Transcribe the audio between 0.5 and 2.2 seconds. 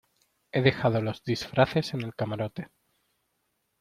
he dejado los disfraces en el